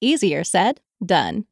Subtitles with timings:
[0.00, 1.44] Easier said, done.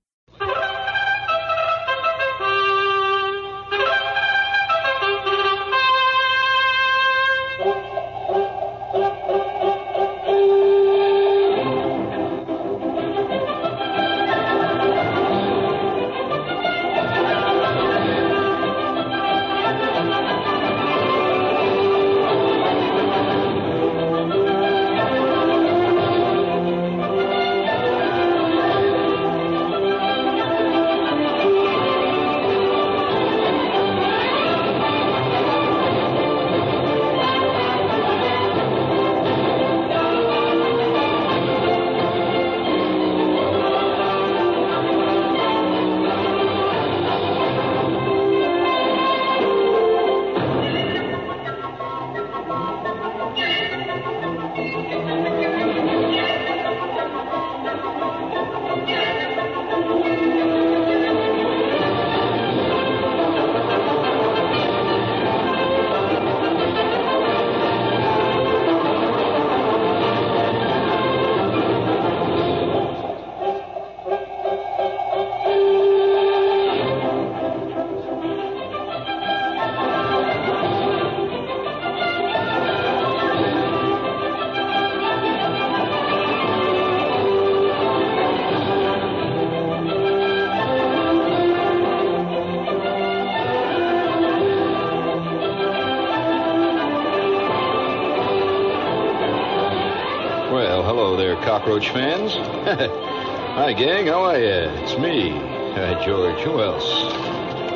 [101.49, 102.35] Cockroach fans.
[102.35, 104.09] Hi, gang.
[104.09, 104.69] How are you?
[104.85, 106.39] It's me, uh, George.
[106.41, 106.85] Who else?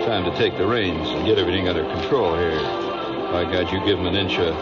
[0.05, 2.61] Time to take the reins and get everything under control here.
[3.33, 4.55] By God, you give them an inch of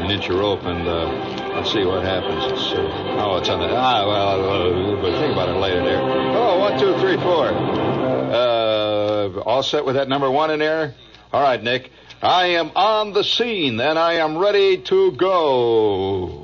[0.00, 2.42] an inch of rope, and uh, let's see what happens.
[2.50, 4.04] It's, uh, oh, it's on the ah.
[4.04, 5.84] Well, uh, but think about it later.
[5.84, 6.00] There.
[6.02, 7.46] Oh, one, two, three, four.
[7.46, 10.92] Uh, all set with that number one in there.
[11.32, 11.92] All right, Nick.
[12.20, 16.43] I am on the scene, and I am ready to go.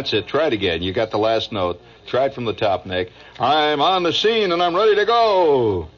[0.00, 0.26] That's it.
[0.28, 0.80] Try it again.
[0.80, 1.78] You got the last note.
[2.06, 3.12] Try it from the top, Nick.
[3.38, 5.90] I'm on the scene and I'm ready to go.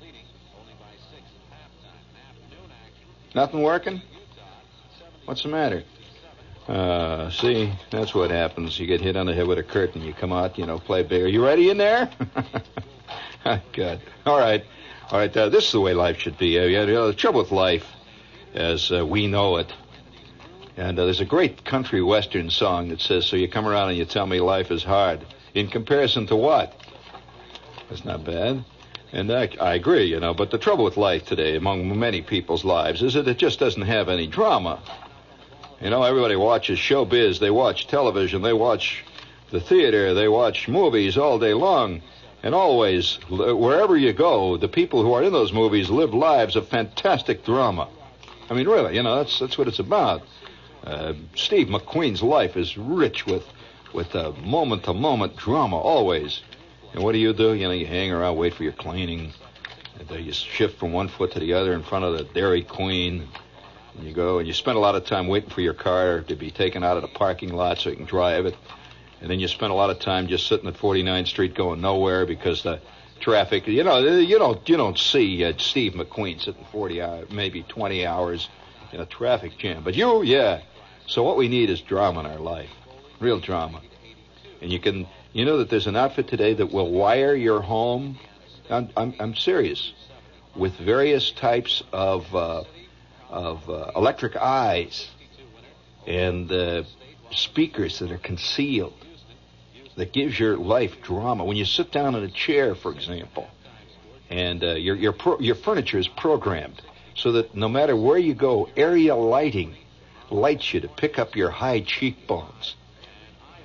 [3.33, 4.03] Nothing working?
[5.25, 5.85] What's the matter?
[6.67, 8.77] Uh, see, that's what happens.
[8.77, 10.03] You get hit on the head with a curtain.
[10.03, 11.23] You come out, you know, play big.
[11.23, 12.11] Are you ready in there?
[13.73, 14.01] Good.
[14.27, 14.65] All right.
[15.13, 15.37] All right.
[15.37, 16.59] Uh, this is the way life should be.
[16.59, 17.87] Uh, you know, the trouble with life,
[18.53, 19.73] as uh, we know it,
[20.77, 23.99] and uh, there's a great country western song that says, So you come around and
[23.99, 25.21] you tell me life is hard.
[25.55, 26.75] In comparison to what?
[27.89, 28.65] That's not bad.
[29.13, 32.65] And I, I agree, you know, but the trouble with life today, among many people's
[32.65, 34.81] lives, is that it just doesn't have any drama.
[35.83, 39.05] You know, everybody watches showbiz, they watch television, they watch
[39.51, 42.01] the theater, they watch movies all day long.
[42.43, 46.67] And always, wherever you go, the people who are in those movies live lives of
[46.69, 47.89] fantastic drama.
[48.49, 50.23] I mean, really, you know, that's, that's what it's about.
[50.85, 53.45] Uh, Steve McQueen's life is rich with
[53.93, 56.41] with uh, moment-to-moment drama always.
[56.95, 57.53] And what do you do?
[57.53, 59.33] You know, you hang around, wait for your cleaning.
[59.99, 62.63] And, uh, you shift from one foot to the other in front of the Dairy
[62.63, 63.29] Queen.
[63.95, 66.35] And you go and you spend a lot of time waiting for your car to
[66.35, 68.57] be taken out of the parking lot so you can drive it.
[69.21, 72.25] and then you spend a lot of time just sitting at 49th Street going nowhere
[72.25, 72.81] because the
[73.23, 73.67] traffic.
[73.67, 78.07] You know, you don't you don't see uh, Steve McQueen sitting 40 hours, maybe 20
[78.07, 78.49] hours
[78.93, 79.83] in a traffic jam.
[79.83, 80.63] But you, yeah.
[81.07, 82.71] So what we need is drama in our life,
[83.21, 83.81] real drama.
[84.61, 88.19] And you can, you know, that there's an outfit today that will wire your home.
[88.71, 89.93] I'm I'm, I'm serious,
[90.55, 92.65] with various types of uh,
[93.29, 95.09] of uh, electric eyes
[96.07, 96.85] and uh,
[97.31, 98.95] speakers that are concealed
[99.97, 101.45] that gives your life drama.
[101.45, 103.49] When you sit down in a chair, for example,
[104.31, 106.81] and uh, your your pro- your furniture is programmed
[107.15, 109.77] so that no matter where you go, area lighting
[110.33, 112.77] lights you to pick up your high cheekbones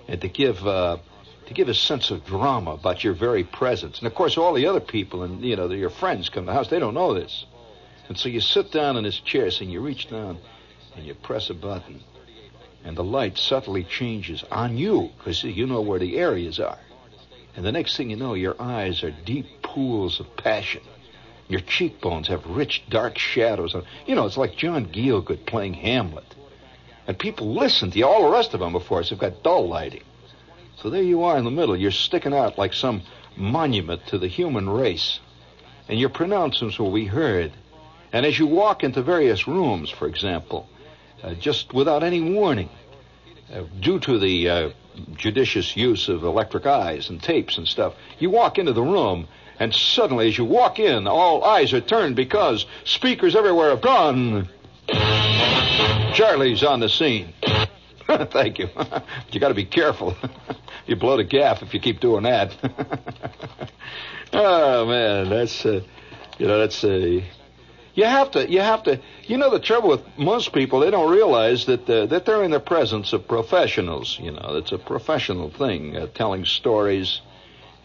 [0.07, 0.97] and to give uh,
[1.47, 3.99] to give a sense of drama about your very presence.
[3.99, 6.53] And of course, all the other people and you know your friends come to the
[6.53, 6.69] house.
[6.69, 7.45] They don't know this,
[8.09, 10.37] and so you sit down in this chair, and you reach down
[10.95, 12.01] and you press a button
[12.87, 16.79] and the light subtly changes on you because you know where the areas are.
[17.53, 20.83] And the next thing you know, your eyes are deep pools of passion.
[21.49, 23.75] Your cheekbones have rich, dark shadows.
[24.05, 26.35] You know, it's like John Gielgud playing Hamlet.
[27.07, 28.05] And people listen to you.
[28.05, 30.03] All the rest of them, of course, have got dull lighting.
[30.81, 31.75] So there you are in the middle.
[31.75, 33.01] You're sticking out like some
[33.35, 35.19] monument to the human race.
[35.87, 37.53] And your pronouncements will be heard.
[38.11, 40.67] And as you walk into various rooms, for example,
[41.23, 42.69] uh, just without any warning,
[43.53, 44.69] uh, due to the uh,
[45.15, 47.93] judicious use of electric eyes and tapes and stuff.
[48.19, 49.27] You walk into the room,
[49.59, 54.49] and suddenly, as you walk in, all eyes are turned because speakers everywhere have gone.
[56.13, 57.33] Charlie's on the scene.
[58.07, 58.69] Thank you.
[59.31, 60.15] you got to be careful.
[60.87, 62.55] you blow the gaff if you keep doing that.
[64.33, 65.81] oh man, that's uh,
[66.37, 67.19] you know that's a.
[67.19, 67.23] Uh,
[67.93, 68.49] you have to.
[68.49, 69.01] You have to.
[69.23, 72.51] You know the trouble with most people, they don't realize that uh, that they're in
[72.51, 74.17] the presence of professionals.
[74.19, 77.21] You know, it's a professional thing, uh, telling stories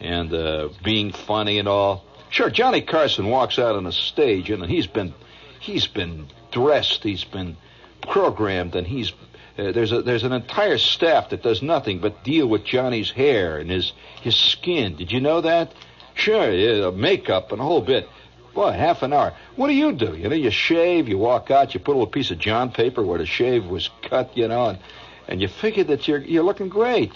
[0.00, 2.04] and uh, being funny and all.
[2.30, 5.14] Sure, Johnny Carson walks out on a stage and he's been
[5.60, 7.56] he's been dressed, he's been
[8.02, 9.12] programmed, and he's
[9.58, 13.58] uh, there's a there's an entire staff that does nothing but deal with Johnny's hair
[13.58, 14.96] and his his skin.
[14.96, 15.72] Did you know that?
[16.14, 18.08] Sure, yeah, makeup and a whole bit.
[18.54, 19.32] Boy, half an hour.
[19.56, 20.14] What do you do?
[20.14, 23.02] You know, you shave, you walk out, you put a little piece of John paper
[23.02, 24.78] where the shave was cut, you know, and,
[25.26, 27.12] and you figure that you're you're looking great.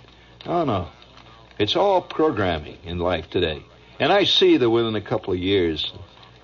[0.46, 0.88] Oh no.
[1.58, 3.62] It's all programming in life today.
[3.98, 5.92] And I see that within a couple of years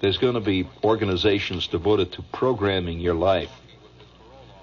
[0.00, 3.50] there's going to be organizations devoted to programming your life.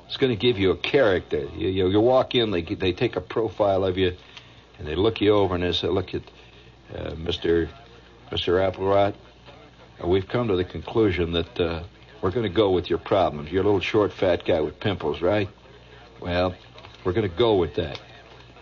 [0.10, 1.48] It's going to give you a character.
[1.56, 4.18] You, you, you walk in, they, they take a profile of you,
[4.80, 6.24] and they look you over and they say, look at
[6.96, 7.70] uh, Mr.
[8.32, 8.60] Mr.
[8.60, 9.14] Applerot,
[10.04, 11.84] we've come to the conclusion that uh,
[12.24, 13.52] we're going to go with your problems.
[13.52, 15.48] You're a little short, fat guy with pimples, right?
[16.20, 16.56] Well,
[17.04, 18.02] we're going to go with that.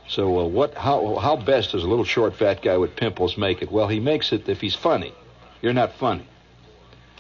[0.09, 0.73] So, uh, what?
[0.73, 1.15] How?
[1.15, 3.71] How best does a little short, fat guy with pimples make it?
[3.71, 5.13] Well, he makes it if he's funny.
[5.61, 6.27] You're not funny.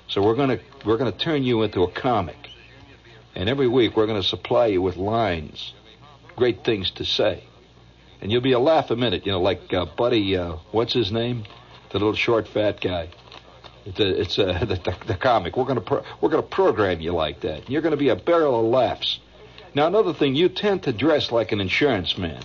[0.09, 2.37] So we're going to we're going to turn you into a comic,
[3.37, 5.73] and every week we're going to supply you with lines,
[6.35, 7.43] great things to say,
[8.19, 9.27] and you'll be a laugh a minute.
[9.27, 11.43] You know, like uh, Buddy, uh, what's his name?
[11.91, 13.09] The little short, fat guy.
[13.85, 15.55] It's a, it's a, the, the, the comic.
[15.55, 17.69] We're going to pro, we're going to program you like that.
[17.69, 19.19] You're going to be a barrel of laughs.
[19.75, 22.41] Now another thing, you tend to dress like an insurance man.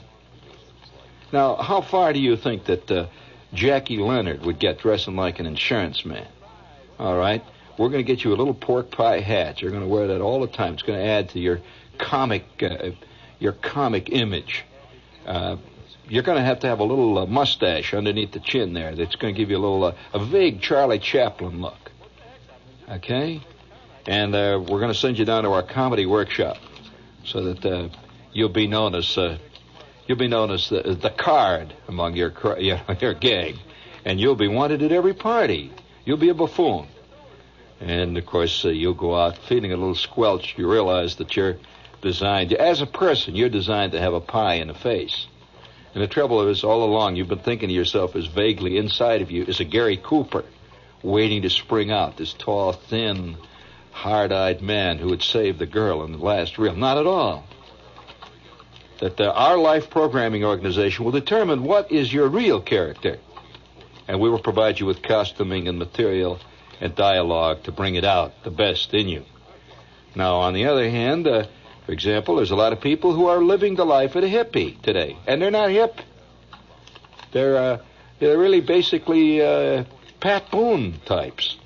[1.32, 3.06] Now, how far do you think that uh,
[3.54, 6.28] Jackie Leonard would get dressing like an insurance man?
[6.98, 7.42] All right,
[7.78, 9.62] we're going to get you a little pork pie hat.
[9.62, 10.74] You're going to wear that all the time.
[10.74, 11.60] It's going to add to your
[11.98, 12.90] comic uh,
[13.38, 14.64] your comic image.
[15.26, 15.56] Uh,
[16.08, 19.16] you're going to have to have a little uh, mustache underneath the chin there that's
[19.16, 21.90] going to give you a little, uh, a vague Charlie Chaplin look.
[22.88, 23.40] Okay?
[24.06, 26.58] And uh, we're going to send you down to our comedy workshop
[27.24, 27.88] so that uh,
[28.32, 29.16] you'll be known as
[30.06, 33.58] you'll be known as the, the card among your your, your gang,
[34.04, 35.72] and you'll be wanted at every party.
[36.04, 36.88] You'll be a buffoon,
[37.82, 40.56] and of course uh, you'll go out feeling a little squelched.
[40.56, 41.56] You realize that you're
[42.00, 43.34] designed as a person.
[43.34, 45.26] You're designed to have a pie in the face.
[45.94, 49.30] And the trouble is, all along, you've been thinking to yourself as vaguely inside of
[49.30, 50.44] you is a Gary Cooper
[51.02, 53.36] waiting to spring out, this tall, thin,
[53.90, 56.74] hard eyed man who would save the girl in the last reel.
[56.74, 57.44] Not at all.
[59.00, 63.18] That uh, our life programming organization will determine what is your real character.
[64.08, 66.38] And we will provide you with costuming and material
[66.82, 69.24] and dialogue to bring it out, the best in you.
[70.16, 71.46] Now, on the other hand, uh,
[71.86, 74.82] for example, there's a lot of people who are living the life of a hippie
[74.82, 76.00] today, and they're not hip.
[77.30, 77.78] They're uh,
[78.18, 79.84] they're really basically uh,
[80.20, 81.56] Pat Boone types.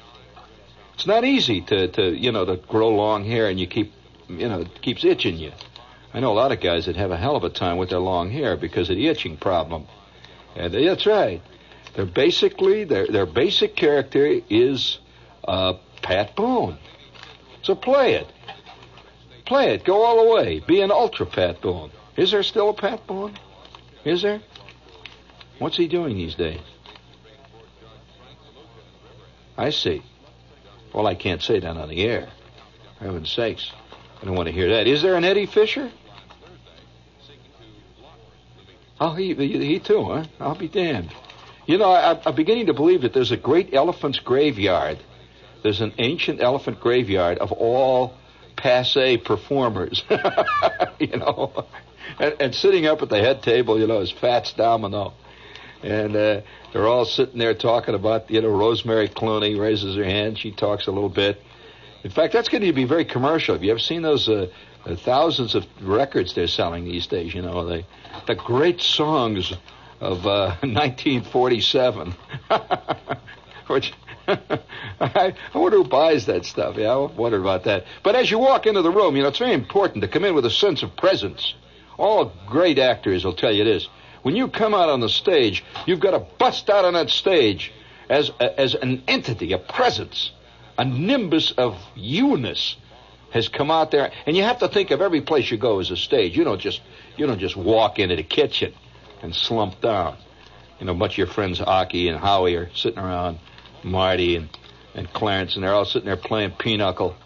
[0.94, 3.92] It's not easy to, to you know to grow long hair and you keep
[4.28, 5.52] you know it keeps itching you.
[6.14, 7.98] I know a lot of guys that have a hell of a time with their
[7.98, 9.86] long hair because of the itching problem.
[10.54, 11.42] And that's right.
[11.94, 14.98] They're basically their their basic character is
[15.46, 16.78] uh, Pat Boone.
[17.62, 18.26] So play it.
[19.44, 19.84] Play it.
[19.84, 20.60] Go all the way.
[20.60, 21.90] Be an ultra Pat Boone.
[22.16, 23.36] Is there still a Pat Boone?
[24.04, 24.40] Is there?
[25.58, 26.60] What's he doing these days?
[29.56, 30.02] I see.
[30.92, 32.28] Well, I can't say that on the air.
[33.00, 33.70] Heaven's sakes.
[34.20, 34.86] I don't want to hear that.
[34.86, 35.90] Is there an Eddie Fisher?
[38.98, 40.24] Oh, he, he, he too, huh?
[40.40, 41.12] I'll be damned.
[41.66, 44.98] You know, I, I'm beginning to believe that there's a great elephant's graveyard.
[45.66, 48.14] There's an ancient elephant graveyard of all
[48.54, 50.04] passe performers.
[51.00, 51.66] you know,
[52.20, 55.14] and, and, sitting up at the head table, you know, is Fats Domino.
[55.82, 56.42] And uh,
[56.72, 60.38] they're all sitting there talking about, you know, Rosemary Clooney raises her hand.
[60.38, 61.42] She talks a little bit.
[62.04, 63.56] In fact, that's going to be very commercial.
[63.56, 64.46] Have you ever seen those uh,
[64.84, 67.34] uh, thousands of records they're selling these days?
[67.34, 67.84] You know, they,
[68.28, 69.52] the great songs
[70.00, 72.14] of 1947.
[72.48, 72.84] Uh,
[73.66, 73.92] Which
[74.28, 74.38] I,
[75.54, 76.76] I wonder who buys that stuff.
[76.76, 77.84] Yeah, I wonder about that.
[78.02, 80.34] But as you walk into the room, you know, it's very important to come in
[80.34, 81.54] with a sense of presence.
[81.98, 83.88] All great actors will tell you this.
[84.22, 87.72] When you come out on the stage, you've got to bust out on that stage
[88.08, 90.32] as, as an entity, a presence,
[90.78, 92.76] a nimbus of you-ness
[93.32, 94.10] has come out there.
[94.26, 96.36] And you have to think of every place you go as a stage.
[96.36, 96.80] You don't just,
[97.16, 98.74] you don't just walk into the kitchen
[99.22, 100.16] and slump down.
[100.80, 103.38] You know, a bunch of your friends, Aki and Howie, are sitting around,
[103.82, 104.48] Marty and,
[104.94, 107.16] and Clarence, and they're all sitting there playing pinochle.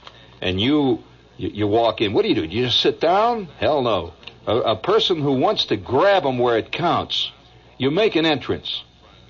[0.41, 1.03] And you,
[1.37, 2.13] you, you walk in.
[2.13, 2.47] What do you do?
[2.47, 3.47] Do you just sit down?
[3.59, 4.15] Hell no.
[4.47, 7.31] A, a person who wants to grab them where it counts,
[7.79, 8.83] you make an entrance.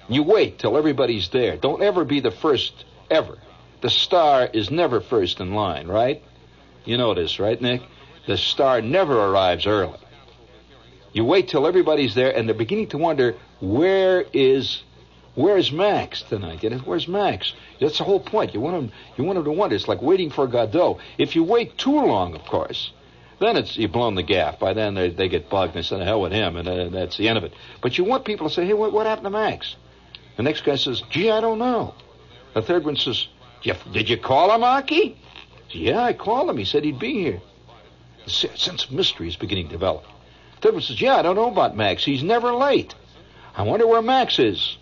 [0.09, 1.57] You wait till everybody's there.
[1.57, 3.39] Don't ever be the first, ever.
[3.81, 6.23] The star is never first in line, right?
[6.85, 7.83] You know this, right, Nick?
[8.27, 9.99] The star never arrives early.
[11.13, 14.83] You wait till everybody's there, and they're beginning to wonder where is
[15.35, 16.63] where's Max tonight?
[16.85, 17.53] Where's Max?
[17.81, 18.55] That's the whole point.
[18.55, 19.77] You want him you want him to wonder.
[19.77, 20.99] It's like waiting for Godot.
[21.19, 22.93] If you wait too long, of course,
[23.39, 24.59] then it's you've blown the gaff.
[24.59, 26.89] By then they, they get bugged and they say, "The hell with him," and uh,
[26.89, 27.55] that's the end of it.
[27.81, 29.77] But you want people to say, "Hey, what, what happened to Max?"
[30.37, 31.95] The next guy says, "Gee, I don't know."
[32.55, 33.29] The third one says,
[33.63, 35.17] "Did you call him, Aki?"
[35.73, 36.57] Yeah, I called him.
[36.57, 37.41] He said he'd be here.
[38.25, 40.05] The sense of mystery is beginning to develop.
[40.57, 42.05] The third one says, Yeah, I don't know about Max.
[42.05, 42.95] He's never late.
[43.57, 44.77] I wonder where Max is.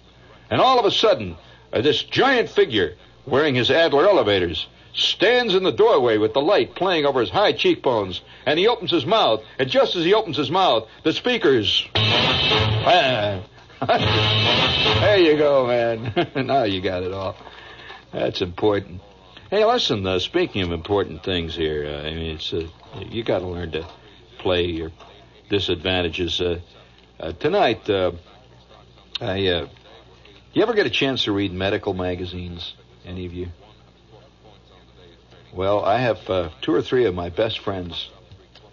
[0.50, 1.37] And all of a sudden,
[1.73, 2.95] uh, this giant figure
[3.26, 7.52] wearing his Adler elevators stands in the doorway with the light playing over his high
[7.52, 11.87] cheekbones, and he opens his mouth, and just as he opens his mouth, the speakers.
[11.95, 13.43] there
[15.19, 16.28] you go, man.
[16.47, 17.37] now you got it all.
[18.12, 19.02] That's important.
[19.50, 20.07] Hey, listen.
[20.07, 22.67] Uh, speaking of important things here, uh, I mean, it's uh,
[23.09, 23.87] you got to learn to
[24.38, 24.90] play your
[25.49, 26.40] disadvantages.
[26.40, 26.61] Uh,
[27.21, 28.12] uh, tonight, uh,
[29.21, 29.69] I.
[30.49, 32.75] Uh, you ever get a chance to read medical magazines?
[33.05, 33.49] Any of you?
[35.55, 38.11] Well, I have uh, two or three of my best friends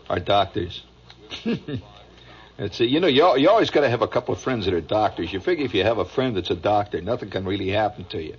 [0.09, 0.83] are doctors.
[2.57, 4.81] it's you know you, you always got to have a couple of friends that are
[4.81, 5.31] doctors.
[5.31, 8.21] You figure if you have a friend that's a doctor, nothing can really happen to
[8.21, 8.35] you.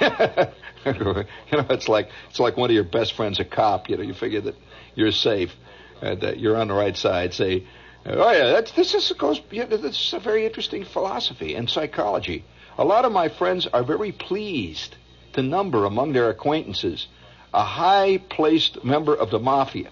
[0.00, 1.24] you know,
[1.70, 3.88] it's like it's like one of your best friends a cop.
[3.88, 4.54] You know, you figure that
[4.94, 5.54] you're safe
[6.00, 7.34] and that you're on the right side.
[7.34, 7.66] Say,
[8.06, 9.40] oh yeah, that's, this is goes.
[9.50, 12.44] This is a very interesting philosophy and psychology.
[12.78, 14.96] A lot of my friends are very pleased
[15.32, 17.08] to number among their acquaintances
[17.52, 19.90] a high-placed member of the mafia.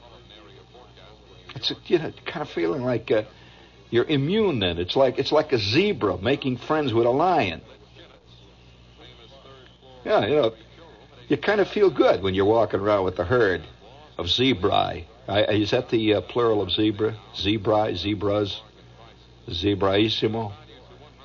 [1.54, 3.22] It's a, you know kind of feeling like uh,
[3.90, 4.58] you're immune.
[4.58, 7.62] Then it's like it's like a zebra making friends with a lion.
[10.04, 10.54] Yeah, you know,
[11.28, 13.62] you kind of feel good when you're walking around with the herd
[14.18, 15.04] of zebrae.
[15.28, 17.16] I, is that the uh, plural of zebra?
[17.34, 18.60] Zebra, zebras,
[19.48, 20.52] zebraissimo.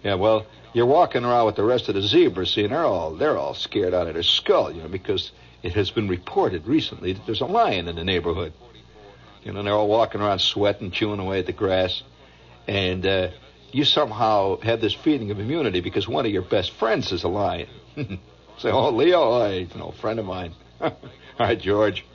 [0.03, 3.15] Yeah, well, you're walking around with the rest of the zebras, see, and they're all
[3.15, 5.31] they're all scared out of their skull, you know, because
[5.62, 8.53] it has been reported recently that there's a lion in the neighborhood.
[9.43, 12.03] You know, and they're all walking around sweating, chewing away at the grass,
[12.67, 13.29] and uh,
[13.72, 17.27] you somehow have this feeling of immunity because one of your best friends is a
[17.27, 17.67] lion.
[18.58, 20.53] Say, oh, Leo, I, you know, friend of mine.
[20.81, 20.91] All
[21.39, 22.05] right, George.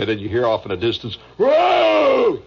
[0.00, 2.42] And then you hear off in the distance, whoa!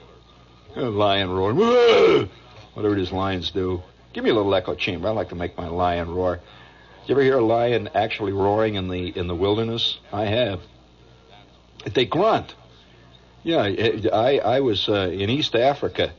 [0.75, 2.27] A lion roaring!
[2.74, 3.83] Whatever these lions do.
[4.12, 5.07] Give me a little echo chamber.
[5.07, 6.39] I like to make my lion roar.
[7.05, 10.00] You ever hear a lion actually roaring in the in the wilderness?
[10.12, 10.62] I have.
[11.93, 12.55] They grunt.
[13.43, 13.62] Yeah,
[14.12, 16.12] I I was uh, in East Africa,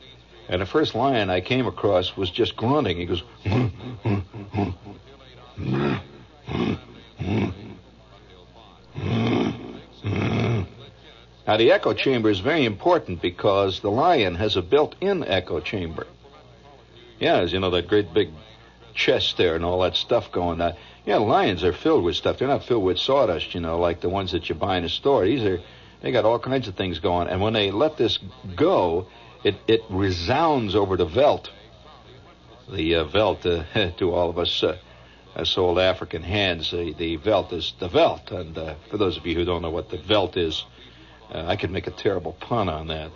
[0.47, 2.95] and the first lion I came across was just grunting.
[2.95, 3.23] He goes.
[11.47, 16.07] Now, the echo chamber is very important because the lion has a built-in echo chamber.
[17.19, 18.29] Yeah, as you know, that great big
[18.95, 20.73] chest there and all that stuff going on.
[21.05, 22.39] Yeah, lions are filled with stuff.
[22.39, 24.89] They're not filled with sawdust, you know, like the ones that you buy in a
[24.89, 25.25] store.
[25.25, 25.61] These are,
[26.01, 27.27] they got all kinds of things going.
[27.27, 28.17] And when they let this
[28.55, 29.07] go,
[29.43, 31.51] it, it resounds over the veldt.
[32.73, 34.77] The uh, veldt, uh, to all of us, uh,
[35.35, 38.31] us old African hands, the, the veldt is the veldt.
[38.31, 40.65] And uh, for those of you who don't know what the veldt is,
[41.33, 43.11] uh, I could make a terrible pun on that,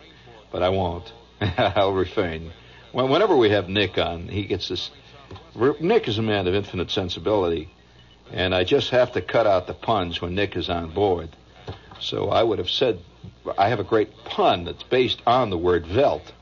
[0.52, 1.12] but I won't.
[1.42, 2.52] I'll refrain.
[2.92, 4.90] Whenever we have Nick on, he gets this.
[5.80, 7.70] Nick is a man of infinite sensibility,
[8.32, 11.30] and I just have to cut out the puns when Nick is on board.
[12.00, 13.00] So I would have said,
[13.58, 16.34] I have a great pun that's based on the word veldt.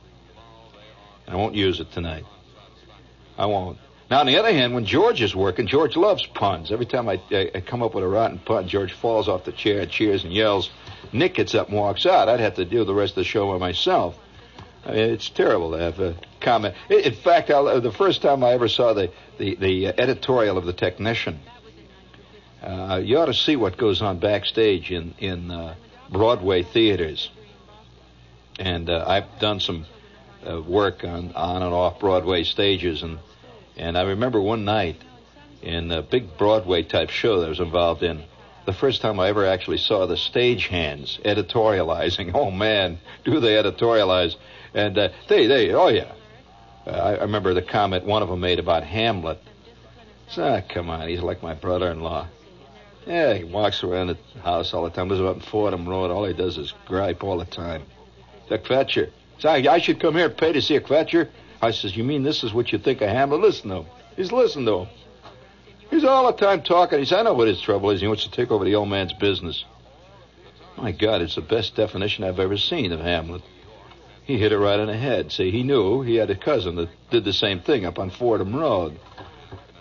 [1.27, 2.25] I won't use it tonight.
[3.37, 3.77] I won't.
[4.09, 6.71] Now, on the other hand, when George is working, George loves puns.
[6.71, 9.85] Every time I, I, come up with a rotten pun, George falls off the chair,
[9.85, 10.69] cheers, and yells.
[11.11, 12.29] Nick gets up and walks out.
[12.29, 14.17] I'd have to do the rest of the show by myself.
[14.85, 16.75] I mean, it's terrible to have a comment.
[16.89, 20.71] In fact, I'll, the first time I ever saw the, the, the editorial of the
[20.71, 21.41] technician,
[22.63, 25.75] uh, you ought to see what goes on backstage in, in uh,
[26.09, 27.29] Broadway theaters.
[28.57, 29.85] And uh, I've done some
[30.49, 33.19] uh, work on, on and off Broadway stages, and
[33.77, 35.01] and I remember one night
[35.61, 38.23] in a big Broadway type show that I was involved in,
[38.65, 42.31] the first time I ever actually saw the stage hands editorializing.
[42.35, 44.35] Oh man, do they editorialize?
[44.73, 46.11] And uh, they, they, oh yeah.
[46.85, 49.41] Uh, I, I remember the comment one of them made about Hamlet.
[50.37, 52.27] Ah, come on, he's like my brother-in-law.
[53.05, 55.07] Yeah, he walks around the house all the time.
[55.07, 56.11] Lives up in Fordham Road.
[56.11, 57.83] All he does is gripe all the time.
[58.49, 59.11] The Kvetcher.
[59.39, 61.29] So I, I should come here and pay to see a Kvetcher.
[61.61, 63.41] I says, you mean this is what you think of Hamlet?
[63.41, 63.85] Listen to him.
[64.15, 64.87] He's listening to him.
[65.89, 66.99] He's all the time talking.
[66.99, 68.01] He says, I know what his trouble is.
[68.01, 69.63] He wants to take over the old man's business.
[70.75, 73.41] My God, it's the best definition I've ever seen of Hamlet.
[74.23, 75.31] He hit it right on the head.
[75.31, 78.55] See, he knew he had a cousin that did the same thing up on Fordham
[78.55, 78.99] Road.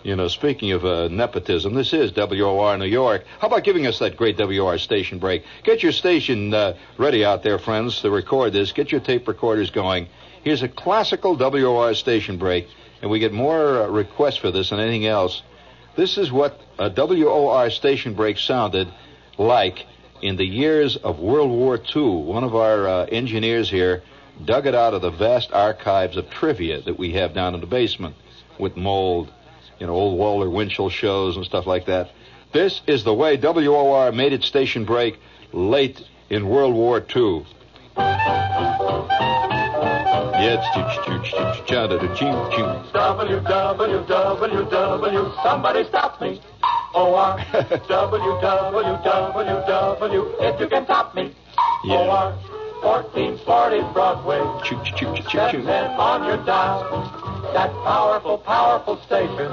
[0.03, 3.25] You know, speaking of uh, nepotism, this is WOR New York.
[3.39, 5.43] How about giving us that great WOR station break?
[5.63, 8.71] Get your station uh, ready out there, friends, to record this.
[8.71, 10.07] Get your tape recorders going.
[10.47, 12.69] Here's a classical WOR station break,
[13.01, 15.43] and we get more uh, requests for this than anything else.
[15.97, 18.87] This is what a WOR station break sounded
[19.37, 19.85] like
[20.21, 22.23] in the years of World War II.
[22.23, 24.03] One of our uh, engineers here
[24.45, 27.67] dug it out of the vast archives of trivia that we have down in the
[27.67, 28.15] basement
[28.57, 29.29] with mold,
[29.79, 32.11] you know, old Walter Winchell shows and stuff like that.
[32.53, 35.19] This is the way WOR made its station break
[35.51, 37.45] late in World War II.
[40.39, 42.69] Yeah, it's choo choo choo choo choo choo.
[42.93, 45.31] W W W W.
[45.43, 46.39] Somebody stop me.
[46.93, 47.43] O R
[47.87, 50.35] W W W W.
[50.39, 51.33] If you can stop me.
[51.83, 51.95] Yeah.
[51.97, 54.39] O R 1440 Broadway.
[54.63, 56.83] Choo choo choo choo choo Set on your dial.
[57.53, 59.49] That powerful, powerful station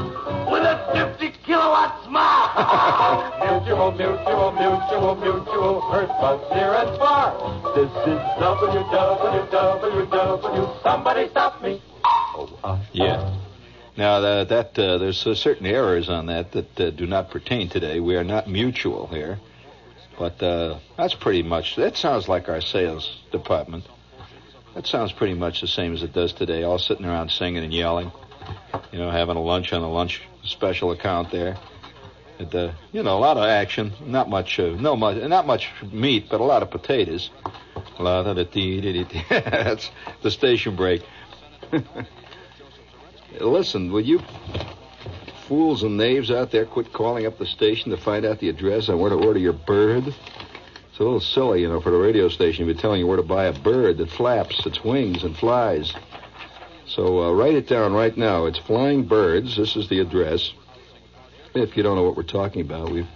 [0.50, 3.32] with a 50 kilowatt smile.
[3.44, 5.80] mutual, mutual, mutual, mutual.
[5.92, 7.32] Heard us near and far.
[7.74, 10.82] This is WWWW.
[10.82, 11.80] Somebody stop me.
[12.04, 13.30] Oh, uh, Yeah.
[13.96, 17.68] Now that, that uh, there's uh, certain errors on that that uh, do not pertain
[17.68, 18.00] today.
[18.00, 19.38] We are not mutual here,
[20.18, 21.77] but uh, that's pretty much.
[21.77, 23.85] That sounds like our sales department.
[24.74, 26.64] That sounds pretty much the same as it does today.
[26.64, 28.11] All sitting around singing and yelling.
[28.92, 31.57] You know, having a lunch on a lunch special account there.
[32.38, 33.92] And, uh, you know, a lot of action.
[34.05, 34.59] Not much.
[34.59, 35.16] Uh, no much.
[35.22, 37.31] Not much meat, but a lot of potatoes.
[37.96, 39.22] Da dee dee dee.
[39.29, 39.90] That's
[40.22, 41.03] the station break.
[43.40, 44.20] Listen, will you
[45.48, 48.88] fools and knaves out there quit calling up the station to find out the address
[48.88, 50.07] on where to order your bird?
[50.07, 53.16] It's a little silly, you know, for the radio station to be telling you where
[53.16, 55.92] to buy a bird that flaps its wings and flies.
[56.87, 58.46] So uh, write it down right now.
[58.46, 59.57] It's Flying Birds.
[59.57, 60.52] This is the address.
[61.54, 63.09] If you don't know what we're talking about, we've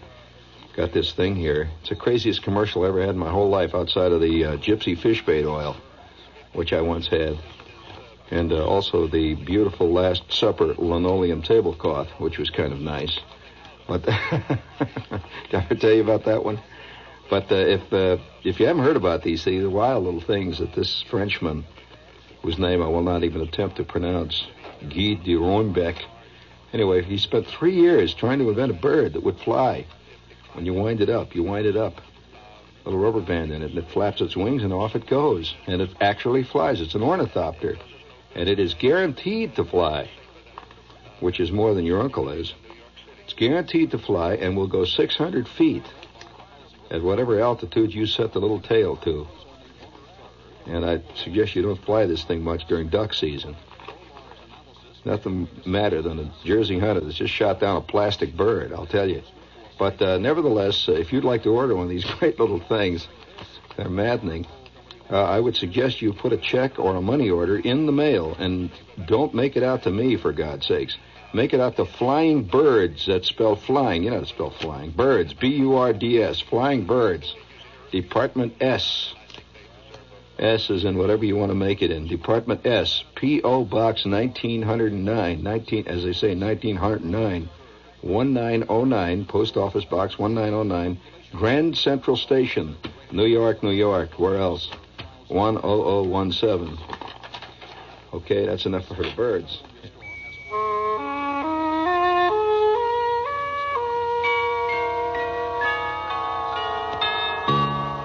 [0.74, 1.70] got this thing here.
[1.80, 4.56] It's the craziest commercial I ever had in my whole life outside of the uh,
[4.56, 5.76] Gypsy fish bait oil,
[6.52, 7.38] which I once had
[8.30, 13.18] and uh, also the beautiful Last Supper linoleum tablecloth, which was kind of nice.
[13.86, 14.02] But
[15.50, 16.60] did I tell you about that one?
[17.30, 20.74] But uh, if uh, if you haven't heard about these, these wild little things that
[20.74, 21.64] this Frenchman,
[22.42, 24.46] whose name I will not even attempt to pronounce,
[24.80, 25.96] Guy de Roenbeck.
[26.72, 29.86] Anyway, he spent three years trying to invent a bird that would fly.
[30.52, 32.00] When you wind it up, you wind it up.
[32.84, 35.54] A little rubber band in it, and it flaps its wings, and off it goes.
[35.66, 36.80] And it actually flies.
[36.80, 37.76] It's an ornithopter
[38.38, 40.08] and it is guaranteed to fly,
[41.18, 42.54] which is more than your uncle is.
[43.24, 45.82] It's guaranteed to fly and will go 600 feet.
[46.90, 49.26] at whatever altitude you set the little tail to.
[50.66, 53.56] And I suggest you don't fly this thing much during duck season.
[55.04, 59.08] Nothing madder than a Jersey hunter that's just shot down a plastic bird, I'll tell
[59.08, 59.22] you.
[59.78, 63.06] But uh, nevertheless, uh, if you'd like to order one of these great little things,
[63.76, 64.46] they're maddening.
[65.10, 68.36] Uh, I would suggest you put a check or a money order in the mail
[68.38, 68.70] and
[69.06, 70.96] don't make it out to me, for God's sakes.
[71.32, 73.06] Make it out to Flying Birds.
[73.06, 74.02] That's spelled flying.
[74.02, 74.90] You know how to spell flying.
[74.90, 75.34] Birds.
[75.34, 76.40] B U R D S.
[76.40, 77.34] Flying Birds.
[77.90, 79.14] Department S.
[80.38, 82.06] S is in whatever you want to make it in.
[82.06, 83.02] Department S.
[83.16, 83.64] P.O.
[83.64, 85.42] Box 1909.
[85.42, 87.48] 19, as they say, 1909.
[88.02, 89.24] 1909.
[89.26, 91.00] Post Office Box 1909.
[91.32, 92.76] Grand Central Station.
[93.10, 94.18] New York, New York.
[94.18, 94.70] Where else?
[95.28, 96.78] 10017.
[98.14, 99.62] Okay, that's enough for her birds.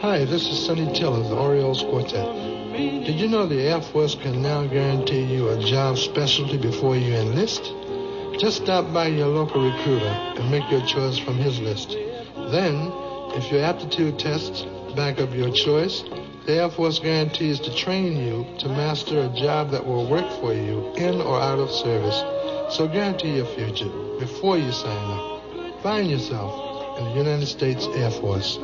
[0.00, 2.57] Hi, this is Sonny Tiller of the Orioles Quartet.
[2.78, 7.12] Did you know the Air Force can now guarantee you a job specialty before you
[7.12, 7.72] enlist?
[8.38, 11.96] Just stop by your local recruiter and make your choice from his list.
[12.52, 12.92] Then,
[13.34, 14.62] if your aptitude tests
[14.94, 16.04] back up your choice,
[16.46, 20.54] the Air Force guarantees to train you to master a job that will work for
[20.54, 22.22] you in or out of service.
[22.76, 25.82] So guarantee your future before you sign up.
[25.82, 28.56] Find yourself in the United States Air Force.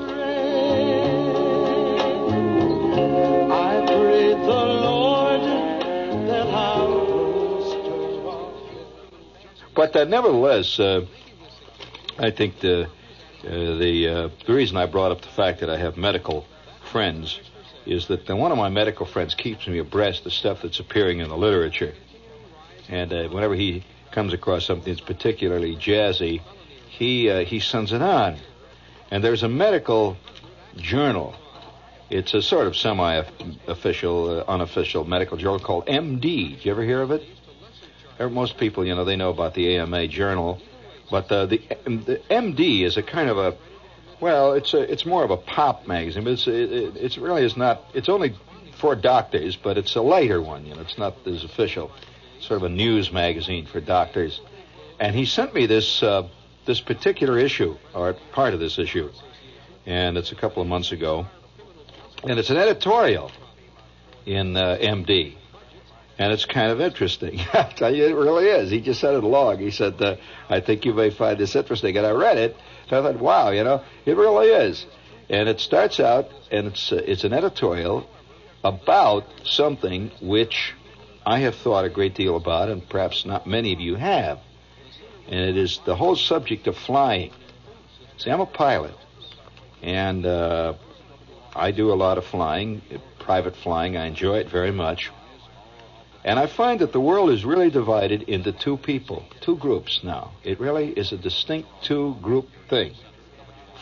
[9.75, 11.07] But uh, nevertheless, uh,
[12.19, 12.89] I think the uh,
[13.43, 16.47] the uh, the reason I brought up the fact that I have medical
[16.91, 17.41] friends
[17.85, 21.29] is that one of my medical friends keeps me abreast of stuff that's appearing in
[21.29, 21.93] the literature,
[22.89, 26.41] and uh, whenever he comes across something that's particularly jazzy,
[26.89, 28.37] he he sends it on,
[29.11, 30.17] and there's a medical
[30.77, 31.35] journal.
[32.11, 36.51] It's a sort of semi-official, uh, unofficial medical journal called MD.
[36.51, 37.25] Did you ever hear of it?
[38.19, 40.61] Most people, you know, they know about the AMA journal,
[41.11, 43.57] but uh, the the MD is a kind of a
[44.21, 47.45] well, it's a it's more of a pop magazine, but it's it, it it's really
[47.45, 47.85] is not.
[47.95, 48.35] It's only
[48.79, 50.67] for doctors, but it's a lighter one.
[50.67, 51.91] You know, it's not as official.
[52.37, 54.41] It's Sort of a news magazine for doctors.
[55.01, 56.29] And he sent me this uh,
[56.65, 59.11] this particular issue or part of this issue,
[59.87, 61.27] and it's a couple of months ago,
[62.23, 63.31] and it's an editorial
[64.25, 65.35] in uh, MD.
[66.19, 67.41] And it's kind of interesting.
[67.53, 68.71] I tell you, it really is.
[68.71, 69.59] He just sent it along.
[69.59, 70.17] He said, uh,
[70.49, 71.97] I think you may find this interesting.
[71.97, 72.57] And I read it,
[72.89, 74.87] and I thought, wow, you know, it really is.
[75.29, 78.09] And it starts out, and it's, uh, it's an editorial
[78.63, 80.75] about something which
[81.27, 84.39] I have thought a great deal about, and perhaps not many of you have.
[85.27, 87.33] And it is the whole subject of flying.
[88.19, 88.95] See, I'm a pilot,
[89.83, 90.75] and uh,
[91.57, 92.83] I do a lot of flying,
[93.19, 93.97] private flying.
[93.97, 95.11] I enjoy it very much.
[96.25, 100.33] And I find that the world is really divided into two people, two groups now.
[100.43, 102.95] It really is a distinct two group thing.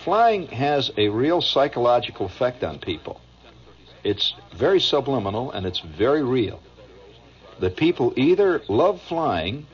[0.02, 3.20] Flying has a real psychological effect on people.
[4.02, 6.60] It's very subliminal and it's very real.
[7.60, 9.68] The people either love flying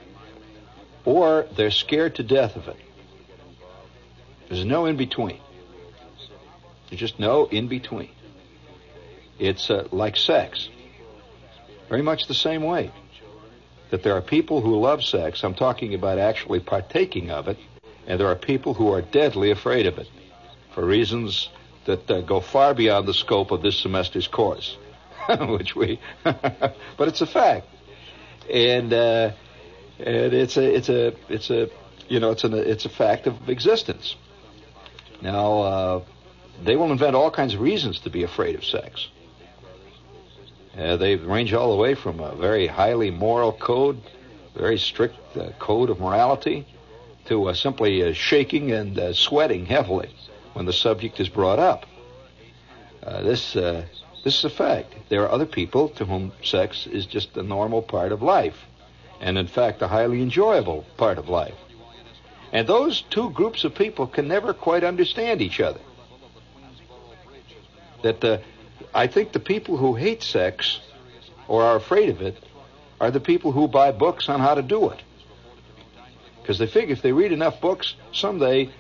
[1.07, 2.77] or they're scared to death of it.
[4.51, 5.41] There's no in between.
[6.91, 8.11] There's just no in between.
[9.39, 10.69] It's uh, like sex
[11.89, 12.91] very much the same way.
[13.91, 17.59] That there are people who love sex, I'm talking about actually partaking of it,
[18.07, 20.09] and there are people who are deadly afraid of it
[20.75, 21.49] for reasons
[21.87, 24.77] that uh, go far beyond the scope of this semester's course,
[25.41, 27.67] which we, but it's a fact,
[28.53, 29.33] and uh,
[29.99, 31.71] and it's a it's a it's a
[32.09, 34.17] you know it's an it's a fact of existence.
[35.23, 36.05] Now uh,
[36.63, 39.09] they will invent all kinds of reasons to be afraid of sex.
[40.79, 44.01] Uh, they range all the way from a very highly moral code,
[44.55, 46.65] very strict uh, code of morality,
[47.25, 50.09] to uh, simply uh, shaking and uh, sweating heavily
[50.53, 51.85] when the subject is brought up.
[53.23, 53.55] This
[54.25, 54.95] this is a fact.
[55.09, 58.67] There are other people to whom sex is just a normal part of life,
[59.21, 61.55] and in fact a highly enjoyable part of life.
[62.53, 65.81] And those two groups of people can never quite understand each other.
[68.03, 68.43] That
[68.95, 70.81] I think the people who hate sex
[71.47, 72.37] or are afraid of it
[73.01, 75.01] are the people who buy books on how to do it.
[76.41, 78.71] Because they figure if they read enough books, someday,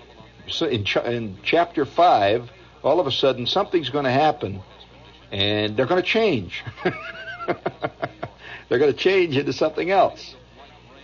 [0.61, 2.51] in, ch- in chapter 5
[2.83, 4.63] all of a sudden something's going to happen
[5.31, 6.65] and they're going to change.
[8.69, 10.35] they're going to change into something else.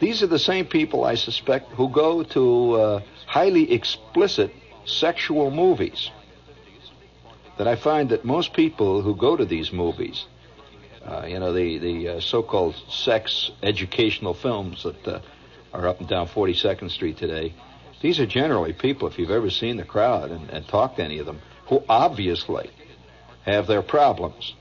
[0.01, 4.53] These are the same people, I suspect, who go to uh, highly explicit
[4.87, 6.11] sexual movies.
[7.59, 10.27] That I find that most people who go to these movies,
[11.05, 15.21] uh, you know, the, the uh, so called sex educational films that uh,
[15.73, 17.55] are up and down 42nd Street today,
[18.01, 21.19] these are generally people, if you've ever seen the crowd and, and talked to any
[21.19, 22.71] of them, who obviously
[23.45, 24.55] have their problems,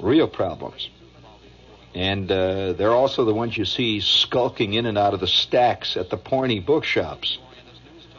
[0.00, 0.90] real problems.
[1.94, 5.96] And uh, they're also the ones you see skulking in and out of the stacks
[5.96, 7.38] at the porny bookshops.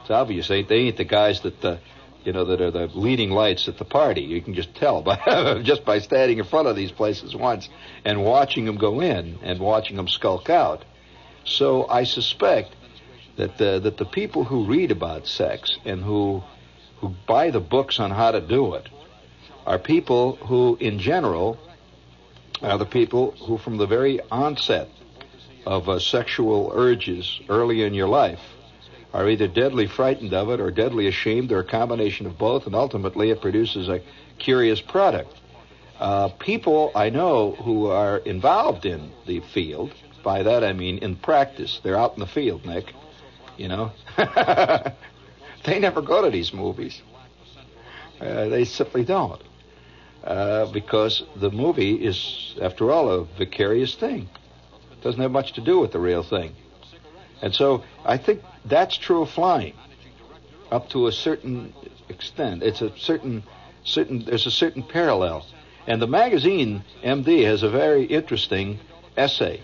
[0.02, 1.78] It's obvious they, they ain't the guys that, uh,
[2.26, 4.22] you know, that are the leading lights at the party.
[4.22, 7.70] You can just tell by just by standing in front of these places once
[8.04, 10.84] and watching them go in and watching them skulk out.
[11.44, 12.76] So I suspect
[13.38, 16.44] that the, that the people who read about sex and who
[16.98, 18.90] who buy the books on how to do it
[19.66, 21.58] are people who, in general,
[22.62, 24.88] are the people who, from the very onset
[25.66, 28.40] of uh, sexual urges early in your life,
[29.14, 32.76] are either deadly frightened of it or deadly ashamed or a combination of both, and
[32.76, 34.02] ultimately it produces a
[34.38, 35.34] curious product.
[36.00, 41.16] Uh, people I know who are involved in the field, by that I mean in
[41.16, 42.94] practice, they're out in the field, Nick,
[43.58, 43.92] you know,
[45.66, 47.02] they never go to these movies.
[48.20, 49.42] Uh, they simply don't.
[50.24, 54.28] Uh, because the movie is, after all, a vicarious thing.
[54.92, 56.56] It doesn't have much to do with the real thing.
[57.42, 59.74] And so I think that's true of flying
[60.72, 61.74] up to a certain
[62.10, 62.64] extent.
[62.64, 63.44] It's a certain,
[63.84, 65.46] certain, there's a certain parallel.
[65.88, 68.80] And the magazine, MD, has a very interesting
[69.16, 69.62] essay.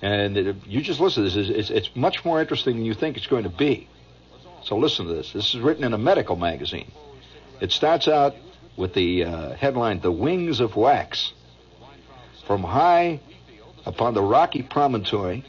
[0.00, 1.48] And it, you just listen to this.
[1.48, 3.88] It's, it's much more interesting than you think it's going to be.
[4.64, 5.32] So listen to this.
[5.32, 6.90] This is written in a medical magazine.
[7.60, 8.34] It starts out
[8.76, 11.32] with the uh, headline, The Wings of Wax.
[12.46, 13.20] From high
[13.86, 15.44] upon the rocky promontory,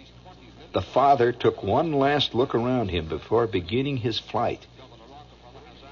[0.73, 4.65] the father took one last look around him before beginning his flight.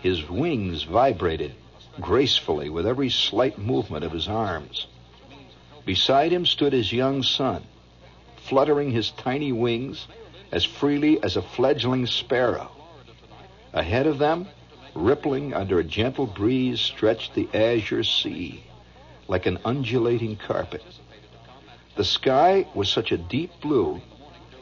[0.02, 1.54] His wings vibrated
[2.00, 4.88] gracefully with every slight movement of his arms.
[5.86, 7.64] Beside him stood his young son,
[8.38, 10.08] fluttering his tiny wings
[10.52, 12.72] as freely as a fledgling sparrow.
[13.74, 14.48] Ahead of them,
[14.96, 18.64] rippling under a gentle breeze, stretched the azure sea
[19.28, 20.84] like an undulating carpet.
[21.96, 24.02] The sky was such a deep blue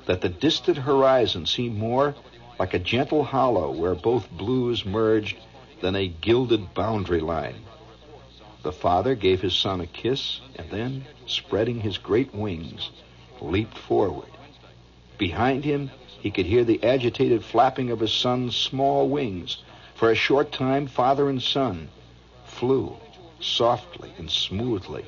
[0.09, 2.15] that the distant horizon seemed more
[2.57, 5.37] like a gentle hollow where both blues merged
[5.81, 7.53] than a gilded boundary line.
[8.63, 12.89] The father gave his son a kiss and then, spreading his great wings,
[13.39, 14.31] leaped forward.
[15.19, 19.61] Behind him, he could hear the agitated flapping of his son's small wings
[19.93, 21.87] for a short time, father and son
[22.45, 22.97] flew
[23.39, 25.05] softly and smoothly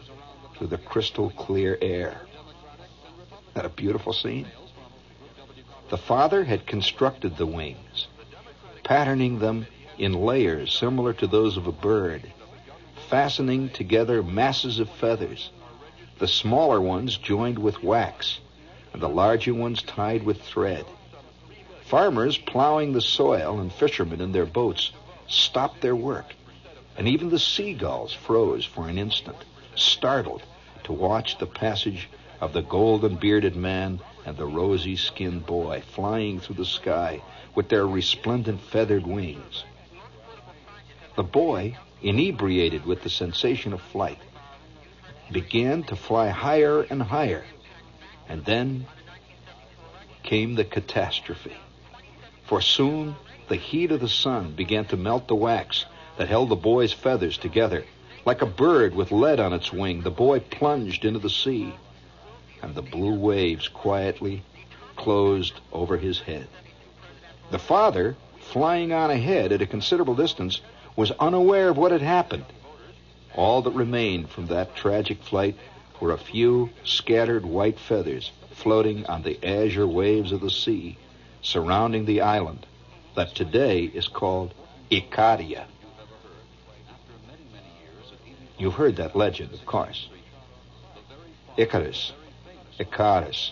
[0.56, 2.22] through the crystal clear air.
[3.56, 4.46] That a beautiful scene?
[5.92, 8.08] The father had constructed the wings,
[8.82, 12.32] patterning them in layers similar to those of a bird,
[13.10, 15.50] fastening together masses of feathers,
[16.18, 18.40] the smaller ones joined with wax,
[18.94, 20.86] and the larger ones tied with thread.
[21.82, 24.94] Farmers plowing the soil and fishermen in their boats
[25.28, 26.36] stopped their work,
[26.98, 29.44] and even the seagulls froze for an instant,
[29.76, 30.44] startled
[30.86, 32.08] to watch the passage
[32.40, 37.22] of the golden bearded man and the rosy skinned boy flying through the sky
[37.56, 39.64] with their resplendent feathered wings.
[41.16, 44.20] The boy, inebriated with the sensation of flight,
[45.32, 47.44] began to fly higher and higher,
[48.28, 48.86] and then
[50.24, 51.56] came the catastrophe.
[52.44, 53.16] For soon
[53.48, 55.86] the heat of the sun began to melt the wax
[56.18, 57.84] that held the boy's feathers together.
[58.26, 61.74] Like a bird with lead on its wing, the boy plunged into the sea,
[62.62, 64.44] and the blue waves quietly
[64.96, 66.48] closed over his head.
[67.50, 70.62] The father, flying on ahead at a considerable distance,
[70.96, 72.46] was unaware of what had happened.
[73.36, 75.56] All that remained from that tragic flight
[76.00, 80.98] were a few scattered white feathers floating on the azure waves of the sea
[81.42, 82.66] surrounding the island
[83.16, 84.54] that today is called
[84.92, 85.66] Icaria.
[88.58, 90.08] You've heard that legend, of course.
[91.58, 92.14] Icarus,
[92.82, 93.52] Icarus.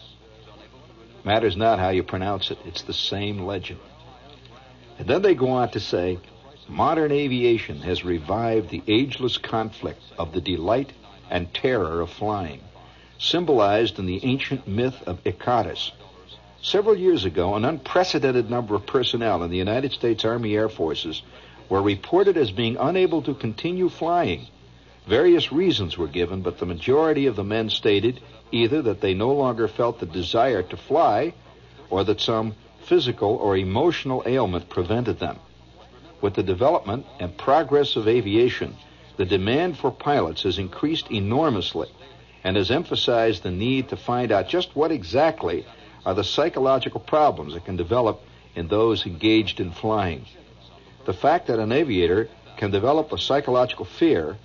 [1.23, 3.79] Matters not how you pronounce it, it's the same legend.
[4.97, 6.19] And then they go on to say
[6.67, 10.91] modern aviation has revived the ageless conflict of the delight
[11.29, 12.61] and terror of flying,
[13.17, 15.91] symbolized in the ancient myth of Icarus,
[16.61, 21.21] Several years ago, an unprecedented number of personnel in the United States Army Air Forces
[21.69, 24.47] were reported as being unable to continue flying.
[25.07, 28.19] Various reasons were given, but the majority of the men stated
[28.51, 31.33] either that they no longer felt the desire to fly
[31.89, 35.37] or that some physical or emotional ailment prevented them.
[36.21, 38.75] With the development and progress of aviation,
[39.17, 41.89] the demand for pilots has increased enormously
[42.43, 45.65] and has emphasized the need to find out just what exactly
[46.05, 48.21] are the psychological problems that can develop
[48.55, 50.25] in those engaged in flying.
[51.05, 54.37] The fact that an aviator can develop a psychological fear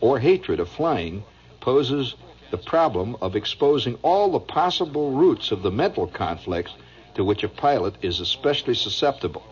[0.00, 1.24] or hatred of flying
[1.60, 2.14] poses
[2.52, 6.72] the problem of exposing all the possible roots of the mental conflicts
[7.14, 9.42] to which a pilot is especially susceptible,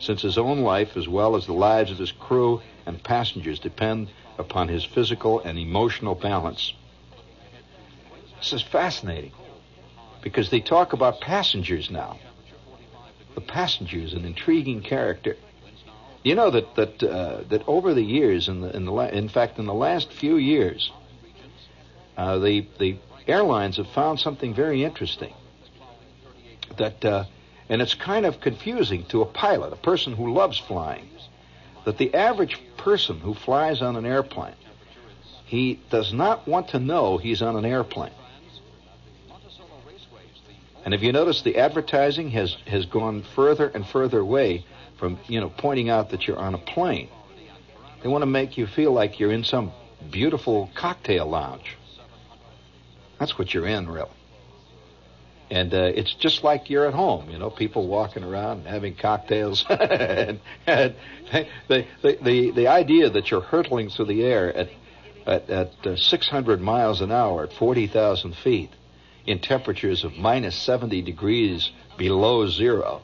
[0.00, 4.10] since his own life as well as the lives of his crew and passengers depend
[4.36, 6.74] upon his physical and emotional balance.
[8.38, 9.32] This is fascinating
[10.20, 12.18] because they talk about passengers now.
[13.36, 15.36] The passenger is an intriguing character.
[16.24, 19.28] You know that that uh, that over the years, in the in the la- in
[19.28, 20.90] fact in the last few years,
[22.16, 22.96] uh, the the
[23.26, 25.34] airlines have found something very interesting.
[26.76, 27.24] That uh,
[27.68, 31.08] and it's kind of confusing to a pilot, a person who loves flying,
[31.84, 34.54] that the average person who flies on an airplane,
[35.44, 38.12] he does not want to know he's on an airplane.
[40.84, 44.64] And if you notice, the advertising has, has gone further and further away
[44.98, 47.08] from, you know, pointing out that you're on a plane.
[48.02, 49.72] They want to make you feel like you're in some
[50.10, 51.76] beautiful cocktail lounge.
[53.20, 54.08] That's what you're in, really.
[55.50, 58.94] And uh, it's just like you're at home, you know, people walking around and having
[58.94, 59.64] cocktails.
[59.68, 60.94] and, and
[61.68, 64.70] the, the, the, the idea that you're hurtling through the air at,
[65.26, 68.70] at, at uh, 600 miles an hour at 40,000 feet
[69.26, 73.02] in temperatures of minus 70 degrees below zero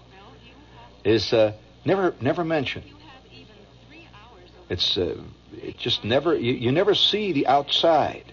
[1.04, 1.52] is uh,
[1.84, 2.86] never never mentioned.
[4.70, 5.20] It's uh,
[5.52, 8.32] it just never you, you never see the outside.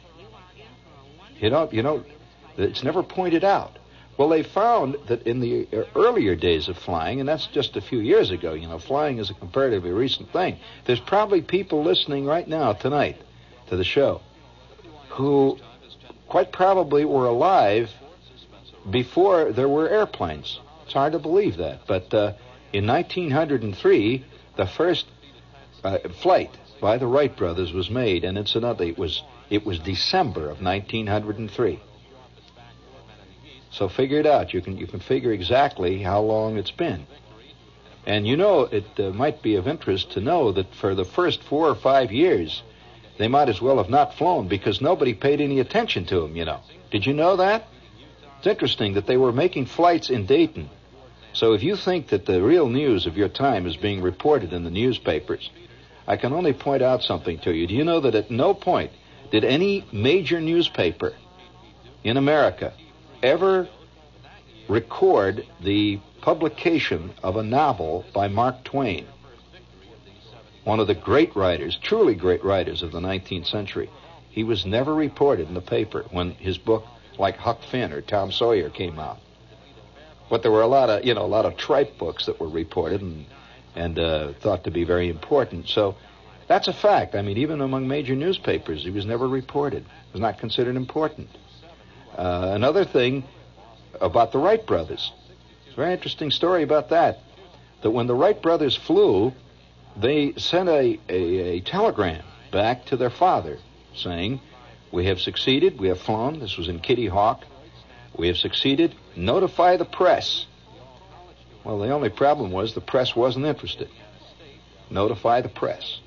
[1.43, 2.05] You don't you know
[2.57, 3.77] it's never pointed out.
[4.17, 7.99] Well, they found that in the earlier days of flying, and that's just a few
[7.99, 10.59] years ago, you know, flying is a comparatively recent thing.
[10.85, 13.19] There's probably people listening right now tonight
[13.67, 14.21] to the show
[15.09, 15.57] who
[16.29, 17.91] quite probably were alive
[18.89, 20.59] before there were airplanes.
[20.85, 21.87] It's hard to believe that.
[21.87, 22.33] But uh,
[22.71, 24.23] in 1903,
[24.55, 25.07] the first
[25.83, 30.49] uh, flight by the Wright brothers was made, and incidentally, it was it was December
[30.49, 31.79] of 1903.
[33.71, 34.53] So figure it out.
[34.53, 37.07] You can you can figure exactly how long it's been.
[38.05, 41.41] And you know, it uh, might be of interest to know that for the first
[41.43, 42.61] four or five years,
[43.17, 46.45] they might as well have not flown because nobody paid any attention to them, you
[46.45, 46.59] know.
[46.91, 47.67] Did you know that?
[48.37, 50.69] It's interesting that they were making flights in Dayton.
[51.31, 54.63] So if you think that the real news of your time is being reported in
[54.63, 55.49] the newspapers,
[56.07, 57.65] I can only point out something to you.
[57.65, 58.91] Do you know that at no point
[59.33, 61.11] did any major newspaper
[62.03, 62.71] in America
[63.23, 63.67] ever
[64.69, 69.07] record the publication of a novel by Mark Twain,
[70.65, 73.89] one of the great writers, truly great writers of the 19th century.
[74.29, 76.85] He was never reported in the paper when his book,
[77.17, 79.17] like Huck Finn or Tom Sawyer, came out.
[80.29, 82.49] But there were a lot of, you know, a lot of tripe books that were
[82.49, 83.25] reported and
[83.75, 85.67] and uh, thought to be very important.
[85.67, 85.95] So
[86.47, 87.15] that's a fact.
[87.15, 89.83] I mean, even among major newspapers, he was never reported.
[89.83, 91.29] It was not considered important.
[92.17, 93.23] Uh, another thing
[93.99, 95.11] about the Wright brothers.
[95.65, 97.19] It's a very interesting story about that.
[97.81, 99.33] That when the Wright brothers flew,
[99.95, 103.57] they sent a, a, a telegram back to their father
[103.95, 104.39] saying,
[104.91, 106.39] We have succeeded, we have flown.
[106.39, 107.43] This was in Kitty Hawk.
[108.15, 108.93] We have succeeded.
[109.15, 110.45] Notify the press.
[111.63, 113.89] Well, the only problem was the press wasn't interested.
[114.89, 115.99] Notify the press.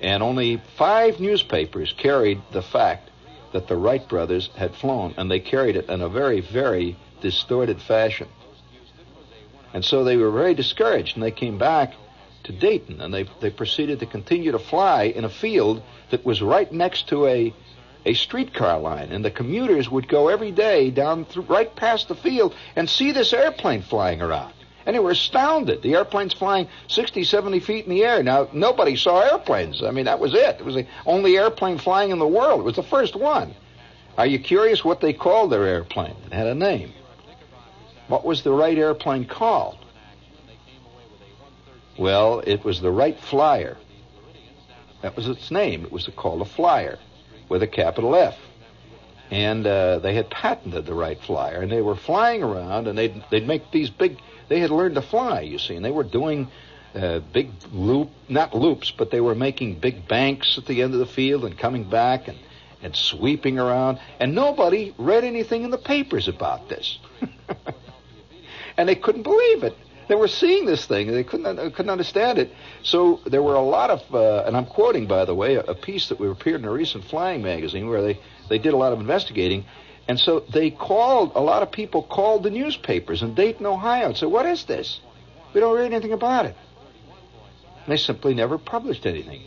[0.00, 3.10] And only five newspapers carried the fact
[3.52, 7.80] that the Wright brothers had flown, and they carried it in a very, very distorted
[7.80, 8.28] fashion.
[9.72, 11.94] And so they were very discouraged, and they came back
[12.44, 16.40] to Dayton, and they, they proceeded to continue to fly in a field that was
[16.40, 17.52] right next to a,
[18.06, 22.14] a streetcar line, and the commuters would go every day down through, right past the
[22.14, 24.52] field and see this airplane flying around.
[24.88, 25.82] And they were astounded.
[25.82, 28.22] The airplane's flying 60, 70 feet in the air.
[28.22, 29.82] Now, nobody saw airplanes.
[29.82, 30.56] I mean, that was it.
[30.60, 32.60] It was the only airplane flying in the world.
[32.60, 33.54] It was the first one.
[34.16, 36.16] Are you curious what they called their airplane?
[36.24, 36.94] It had a name.
[38.06, 39.76] What was the Wright airplane called?
[41.98, 43.76] Well, it was the Wright Flyer.
[45.02, 45.84] That was its name.
[45.84, 46.98] It was called a Flyer
[47.50, 48.38] with a capital F.
[49.30, 53.22] And uh, they had patented the Wright Flyer, and they were flying around, and they'd,
[53.30, 54.16] they'd make these big
[54.48, 56.48] they had learned to fly, you see, and they were doing
[56.94, 61.00] uh, big loop, not loops, but they were making big banks at the end of
[61.00, 62.38] the field and coming back and,
[62.82, 63.98] and sweeping around.
[64.18, 66.98] And nobody read anything in the papers about this.
[68.76, 69.76] and they couldn't believe it.
[70.08, 72.50] They were seeing this thing, they couldn't uh, couldn't understand it.
[72.82, 75.74] So there were a lot of, uh, and I'm quoting, by the way, a, a
[75.74, 78.18] piece that we appeared in a recent flying magazine where they,
[78.48, 79.66] they did a lot of investigating.
[80.08, 84.16] And so they called, a lot of people called the newspapers in Dayton, Ohio, and
[84.16, 85.00] said, What is this?
[85.52, 86.56] We don't read anything about it.
[87.84, 89.42] And they simply never published anything.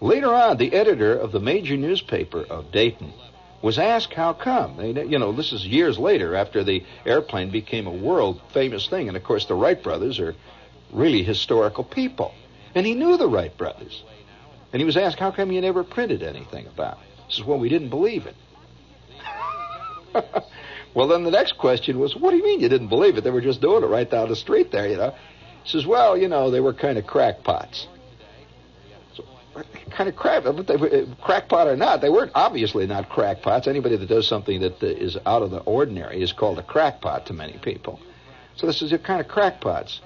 [0.00, 3.12] Later on, the editor of the major newspaper of Dayton
[3.62, 4.76] was asked how come.
[4.76, 9.08] They, you know, this is years later after the airplane became a world famous thing.
[9.08, 10.34] And of course, the Wright brothers are
[10.92, 12.34] really historical people.
[12.74, 14.02] And he knew the Wright brothers.
[14.72, 17.24] And he was asked, how come you never printed anything about it?
[17.28, 18.34] He says, well, we didn't believe it.
[20.94, 23.24] Well, then the next question was, what do you mean you didn't believe it?
[23.24, 25.14] They were just doing it right down the street there, you know.
[25.64, 27.86] He says, well, you know, they were kind of crackpots
[29.90, 30.44] kind of crap,
[31.22, 33.66] crackpot or not, they weren't obviously not crackpots.
[33.66, 37.32] Anybody that does something that is out of the ordinary is called a crackpot to
[37.32, 38.00] many people.
[38.56, 40.00] So this is a kind of crackpots.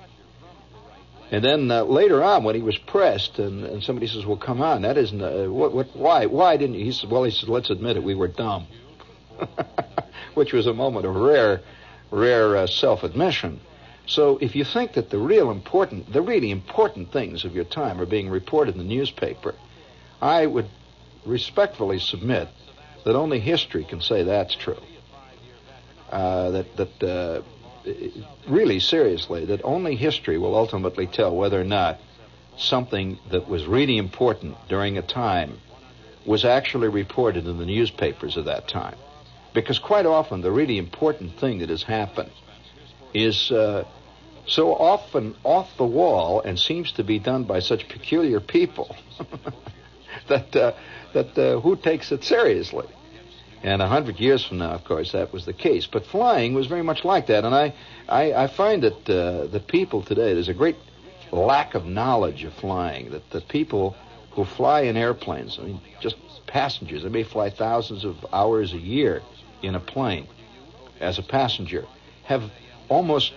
[1.33, 4.61] And then uh, later on, when he was pressed, and, and somebody says, "Well, come
[4.61, 7.49] on, that isn't uh, what, what, why, why didn't you?" He said, "Well, he said,
[7.49, 8.67] let's admit it, we were dumb,"
[10.35, 11.61] which was a moment of rare,
[12.11, 13.61] rare uh, self-admission.
[14.07, 18.01] So if you think that the real important, the really important things of your time
[18.01, 19.55] are being reported in the newspaper,
[20.21, 20.69] I would
[21.25, 22.49] respectfully submit
[23.05, 24.81] that only history can say that's true.
[26.11, 27.43] Uh, that that uh,
[28.49, 31.99] really seriously, that only history will ultimately tell whether or not
[32.59, 35.59] something that was really important during a time
[36.27, 38.97] was actually reported in the newspapers of that time.
[39.53, 42.31] Because quite often, the really important thing that has happened
[43.13, 43.85] is uh,
[44.47, 48.95] so often off the wall and seems to be done by such peculiar people
[50.29, 50.73] that uh,
[51.13, 52.87] that uh, who takes it seriously?
[53.63, 55.87] And a hundred years from now, of course, that was the case.
[55.87, 57.75] But flying was very much like that, and I
[58.09, 60.77] I, I find that uh, the people today there's a great
[61.33, 63.11] lack of knowledge of flying.
[63.11, 63.97] That the people
[64.31, 68.79] who fly in airplanes, I mean, just passengers, they may fly thousands of hours a
[68.79, 69.23] year
[69.63, 70.27] in a plane
[71.01, 71.87] as a passenger,
[72.25, 72.51] have
[72.89, 73.33] almost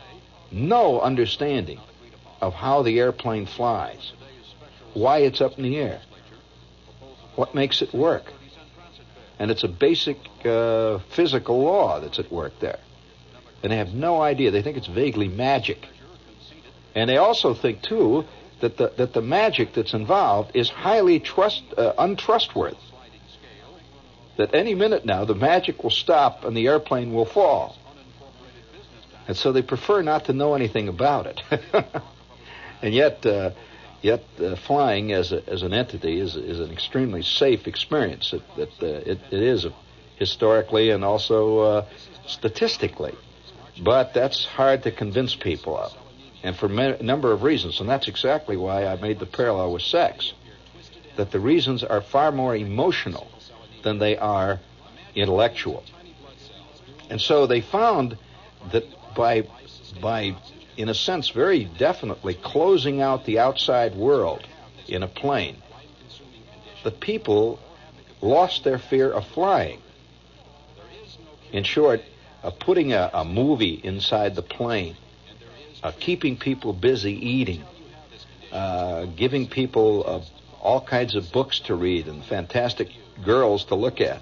[0.51, 1.79] no understanding
[2.41, 4.11] of how the airplane flies,
[4.93, 6.01] why it's up in the air,
[7.35, 8.31] what makes it work.
[9.39, 12.79] And it's a basic uh, physical law that's at work there.
[13.63, 14.51] And they have no idea.
[14.51, 15.87] They think it's vaguely magic.
[16.95, 18.25] And they also think, too,
[18.59, 22.77] that the, that the magic that's involved is highly trust, uh, untrustworthy.
[24.37, 27.77] That any minute now the magic will stop and the airplane will fall.
[29.27, 31.41] And so they prefer not to know anything about it.
[32.81, 33.51] and yet, uh,
[34.01, 38.33] yet uh, flying as, a, as an entity is, is an extremely safe experience.
[38.33, 39.65] It, it, uh, it, it is
[40.17, 41.85] historically and also uh,
[42.27, 43.15] statistically.
[43.81, 45.93] But that's hard to convince people of,
[46.43, 47.79] and for a number of reasons.
[47.79, 50.33] And that's exactly why I made the parallel with sex.
[51.15, 53.27] That the reasons are far more emotional
[53.83, 54.59] than they are
[55.15, 55.83] intellectual.
[57.09, 58.17] And so they found
[58.71, 59.47] that by
[60.01, 60.35] by
[60.77, 64.47] in a sense very definitely closing out the outside world
[64.87, 65.57] in a plane
[66.83, 67.59] the people
[68.21, 69.79] lost their fear of flying
[71.51, 72.01] in short
[72.43, 74.97] uh, putting a, a, movie inside the plane
[75.83, 77.63] uh, keeping people busy eating
[78.51, 80.21] uh, giving people uh,
[80.61, 82.89] all kinds of books to read and fantastic
[83.23, 84.21] girls to look at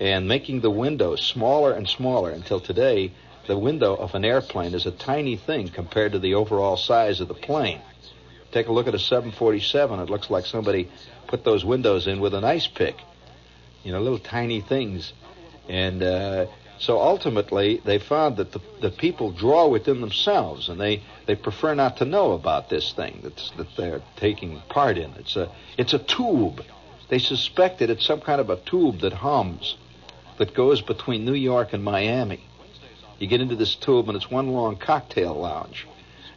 [0.00, 3.12] and making the windows smaller and smaller until today
[3.46, 7.28] the window of an airplane is a tiny thing compared to the overall size of
[7.28, 7.80] the plane.
[8.52, 10.00] Take a look at a 747.
[10.00, 10.90] It looks like somebody
[11.26, 12.96] put those windows in with an ice pick.
[13.84, 15.12] You know, little tiny things.
[15.68, 16.46] And uh,
[16.78, 21.74] so ultimately, they found that the, the people draw within themselves, and they, they prefer
[21.74, 25.10] not to know about this thing that's, that they're taking part in.
[25.18, 26.62] It's a, it's a tube.
[27.08, 29.76] They suspect that it's some kind of a tube that hums,
[30.36, 32.40] that goes between New York and Miami.
[33.18, 35.86] You get into this tube, and it's one long cocktail lounge.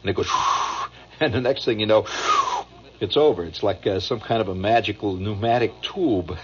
[0.00, 0.28] And it goes,
[1.20, 2.06] and the next thing you know,
[3.00, 3.44] it's over.
[3.44, 6.36] It's like uh, some kind of a magical pneumatic tube.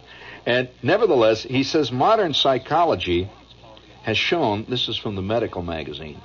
[0.46, 3.30] and nevertheless, he says modern psychology
[4.02, 6.20] has shown, this is from the medical magazine,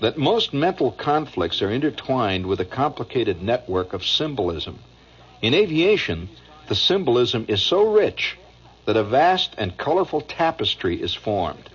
[0.00, 4.78] that most mental conflicts are intertwined with a complicated network of symbolism.
[5.42, 6.30] In aviation,
[6.70, 8.38] the symbolism is so rich
[8.86, 11.68] that a vast and colorful tapestry is formed.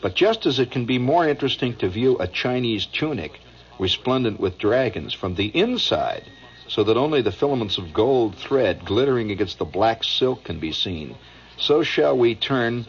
[0.00, 3.40] But just as it can be more interesting to view a Chinese tunic
[3.80, 6.22] resplendent with dragons from the inside,
[6.68, 10.70] so that only the filaments of gold thread glittering against the black silk can be
[10.70, 11.16] seen.
[11.58, 12.86] So shall we turn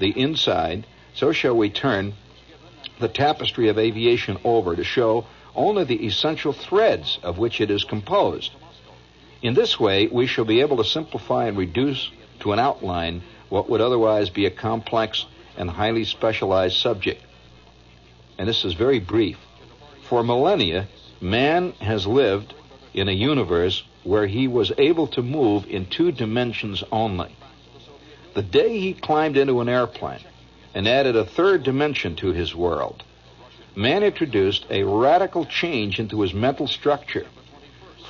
[0.00, 2.14] the inside, so shall we turn
[2.98, 7.84] the tapestry of aviation over to show only the essential threads of which it is
[7.84, 8.50] composed.
[9.42, 13.68] In this way, we shall be able to simplify and reduce to an outline what
[13.68, 15.26] would otherwise be a complex
[15.56, 17.22] and highly specialized subject.
[18.38, 19.36] And this is very brief.
[20.08, 20.88] For millennia,
[21.20, 22.54] man has lived
[22.94, 27.36] in a universe where he was able to move in two dimensions only.
[28.34, 30.24] The day he climbed into an airplane
[30.74, 33.02] and added a third dimension to his world,
[33.74, 37.26] man introduced a radical change into his mental structure,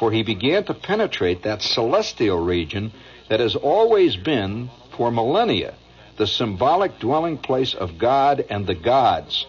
[0.02, 2.90] for he began to penetrate that celestial region
[3.28, 5.76] that has always been, for millennia,
[6.16, 9.46] the symbolic dwelling place of God and the gods.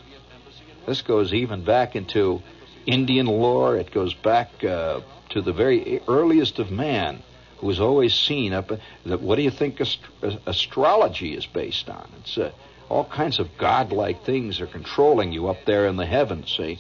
[0.86, 2.43] This goes even back into
[2.86, 3.78] Indian lore.
[3.78, 7.24] It goes back uh, to the very earliest of man,
[7.58, 8.72] who was always seen up.
[9.08, 10.06] That what do you think ast-
[10.45, 12.08] astrology is based on?
[12.20, 12.51] It's uh,
[12.89, 16.54] all kinds of godlike things are controlling you up there in the heavens.
[16.56, 16.80] See,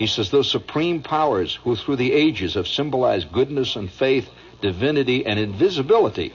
[0.00, 4.30] he says those supreme powers who through the ages have symbolized goodness and faith,
[4.62, 6.32] divinity and invisibility.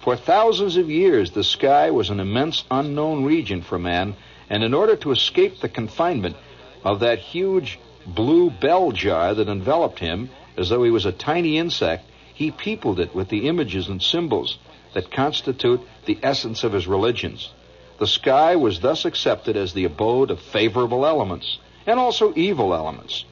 [0.00, 4.14] For thousands of years, the sky was an immense unknown region for man,
[4.50, 6.36] and in order to escape the confinement
[6.84, 10.28] of that huge blue bell jar that enveloped him
[10.58, 12.04] as though he was a tiny insect,
[12.34, 14.58] he peopled it with the images and symbols
[14.92, 17.54] that constitute the essence of his religions.
[17.98, 21.58] The sky was thus accepted as the abode of favorable elements
[21.88, 23.24] and also evil elements.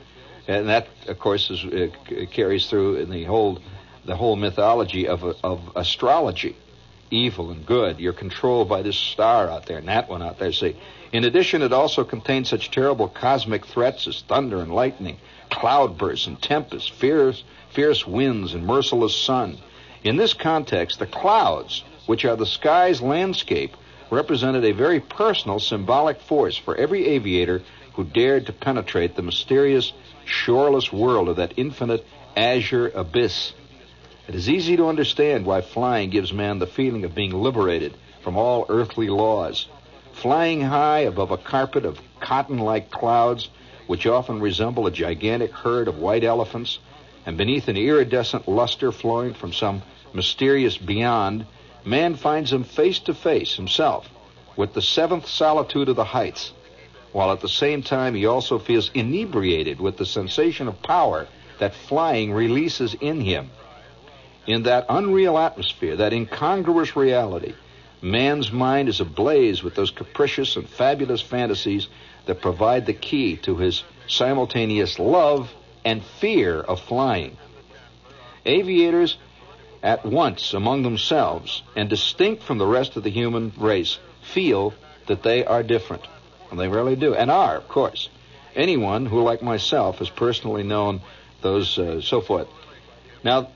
[0.48, 1.88] And that, of course, is, uh,
[2.30, 3.60] carries through in the whole,
[4.04, 6.56] the whole mythology of, of astrology.
[7.10, 8.00] Evil and good.
[8.00, 10.52] You're controlled by this star out there and that one out there.
[10.52, 10.76] See,
[11.12, 15.18] in addition, it also contains such terrible cosmic threats as thunder and lightning,
[15.50, 19.58] cloudbursts and tempests, fierce, fierce winds and merciless sun.
[20.02, 23.76] In this context, the clouds, which are the sky's landscape,
[24.10, 27.62] represented a very personal symbolic force for every aviator
[27.96, 29.92] who dared to penetrate the mysterious,
[30.24, 33.54] shoreless world of that infinite azure abyss.
[34.28, 38.36] It is easy to understand why flying gives man the feeling of being liberated from
[38.36, 39.66] all earthly laws.
[40.12, 43.48] Flying high above a carpet of cotton like clouds,
[43.86, 46.78] which often resemble a gigantic herd of white elephants,
[47.24, 49.82] and beneath an iridescent luster flowing from some
[50.12, 51.46] mysterious beyond,
[51.84, 54.08] man finds him face to face himself
[54.56, 56.52] with the seventh solitude of the heights,
[57.16, 61.26] while at the same time he also feels inebriated with the sensation of power
[61.58, 63.50] that flying releases in him.
[64.46, 67.54] In that unreal atmosphere, that incongruous reality,
[68.02, 71.88] man's mind is ablaze with those capricious and fabulous fantasies
[72.26, 75.50] that provide the key to his simultaneous love
[75.86, 77.38] and fear of flying.
[78.44, 79.16] Aviators
[79.82, 84.74] at once among themselves and distinct from the rest of the human race feel
[85.06, 86.06] that they are different.
[86.50, 88.08] And they really do, and are, of course.
[88.54, 91.02] Anyone who, like myself, has personally known
[91.42, 92.48] those, uh, so forth.
[93.22, 93.48] Now,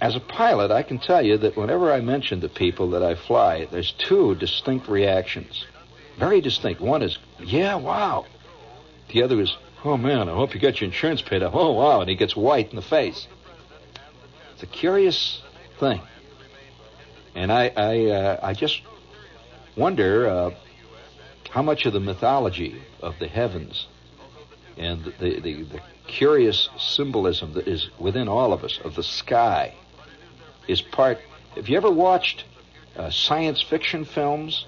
[0.00, 3.14] as a pilot, I can tell you that whenever I mention to people that I
[3.14, 5.66] fly, there's two distinct reactions.
[6.18, 6.80] Very distinct.
[6.80, 8.26] One is, yeah, wow.
[9.08, 11.54] The other is, oh man, I hope you got your insurance paid off.
[11.54, 13.26] Oh wow, and he gets white in the face.
[14.54, 15.42] It's a curious
[15.78, 16.00] thing,
[17.34, 18.82] and I I uh, I just
[19.76, 20.50] wonder uh,
[21.50, 23.86] how much of the mythology of the heavens
[24.76, 29.74] and the, the the curious symbolism that is within all of us of the sky
[30.68, 31.18] is part.
[31.54, 32.44] Have you ever watched
[32.96, 34.66] uh, science fiction films?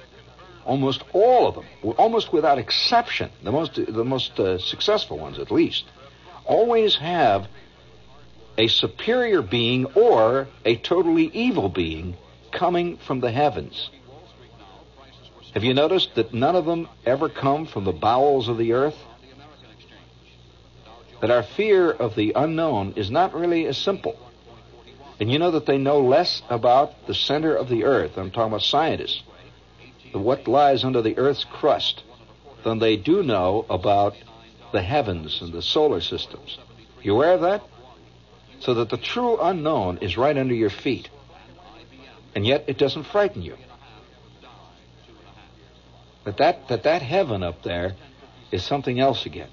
[0.65, 1.65] Almost all of them,
[1.97, 5.85] almost without exception, the most the most uh, successful ones at least,
[6.45, 7.47] always have
[8.59, 12.17] a superior being or a totally evil being
[12.51, 13.91] coming from the heavens.
[15.57, 18.97] Have you noticed that none of them ever come from the bowels of the earth?
[21.23, 24.17] That our fear of the unknown is not really as simple.
[25.19, 28.19] And you know that they know less about the center of the earth.
[28.19, 29.23] I'm talking about scientists
[30.13, 32.03] what lies under the Earth's crust
[32.65, 34.15] than they do know about
[34.73, 36.59] the heavens and the solar systems.
[37.03, 37.63] You aware of that?
[38.61, 41.09] So that the true unknown is right under your feet.
[42.35, 43.57] And yet it doesn't frighten you.
[46.27, 47.95] That that, that, that heaven up there
[48.51, 49.49] is something else again.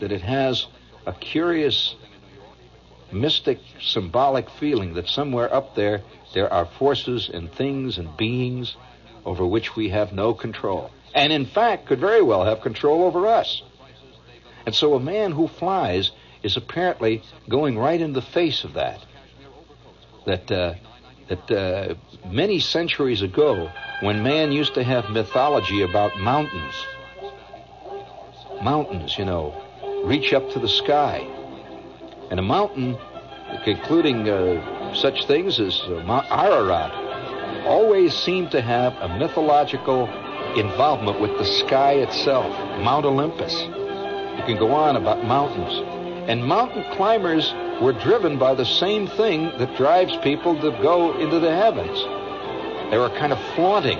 [0.00, 0.66] That it has
[1.04, 1.94] a curious,
[3.12, 6.02] mystic, symbolic feeling that somewhere up there
[6.32, 8.76] there are forces and things and beings
[9.24, 10.90] over which we have no control.
[11.14, 13.62] And in fact, could very well have control over us.
[14.64, 16.10] And so a man who flies
[16.42, 19.04] is apparently going right in the face of that.
[20.24, 20.74] That, uh,
[21.28, 21.94] that uh,
[22.28, 23.70] many centuries ago,
[24.00, 26.74] when man used to have mythology about mountains,
[28.62, 29.54] mountains, you know,
[30.04, 31.26] reach up to the sky.
[32.30, 32.96] And a mountain,
[33.66, 36.92] including uh, such things as uh, Mount Ararat,
[37.66, 40.06] always seemed to have a mythological
[40.56, 42.46] involvement with the sky itself,
[42.80, 43.52] Mount Olympus.
[43.52, 45.82] You can go on about mountains.
[46.28, 51.38] And mountain climbers were driven by the same thing that drives people to go into
[51.38, 51.98] the heavens.
[52.90, 53.98] They were kind of flaunting,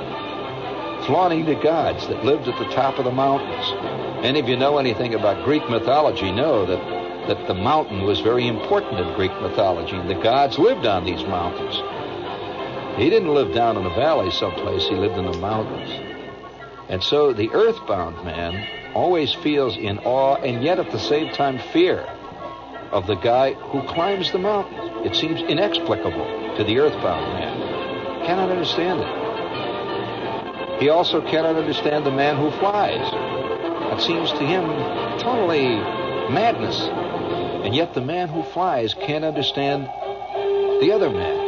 [1.06, 4.24] flaunting the gods that lived at the top of the mountains.
[4.24, 8.46] Any of you know anything about Greek mythology know that, that the mountain was very
[8.46, 11.76] important in Greek mythology, and the gods lived on these mountains.
[12.98, 15.90] He didn't live down in a valley someplace, he lived in the mountains.
[16.88, 21.58] And so the earthbound man always feels in awe and yet at the same time
[21.72, 22.08] fear
[22.92, 25.06] of the guy who climbs the mountain.
[25.06, 28.26] It seems inexplicable to the earthbound man.
[28.26, 30.80] Cannot understand it.
[30.80, 33.00] He also cannot understand the man who flies.
[33.92, 34.64] It seems to him
[35.18, 35.76] totally
[36.30, 36.80] madness.
[37.64, 39.84] And yet the man who flies can't understand
[40.80, 41.46] the other man.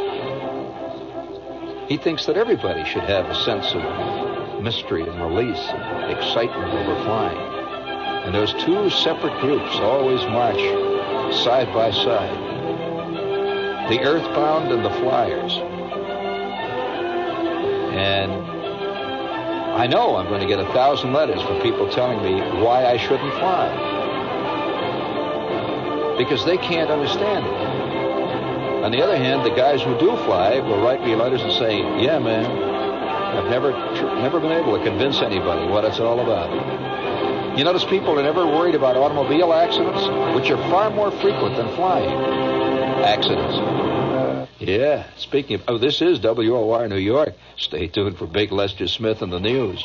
[1.88, 7.02] He thinks that everybody should have a sense of mystery and release and excitement over
[7.04, 7.38] flying.
[8.24, 10.87] And those two separate groups always march
[11.32, 12.38] side by side.
[13.90, 15.52] The earthbound and the flyers.
[17.94, 18.32] And
[19.78, 22.96] I know I'm going to get a thousand letters from people telling me why I
[22.96, 23.68] shouldn't fly.
[26.18, 28.84] Because they can't understand it.
[28.84, 31.78] On the other hand, the guys who do fly will write me letters and say,
[32.02, 33.72] yeah, man, I've never,
[34.20, 36.87] never been able to convince anybody what it's all about.
[37.58, 40.00] You notice people are never worried about automobile accidents,
[40.36, 42.08] which are far more frequent than flying
[43.04, 44.48] accidents.
[44.60, 47.34] Yeah, speaking of, oh, this is WOR New York.
[47.56, 49.84] Stay tuned for Big Lester Smith and the news.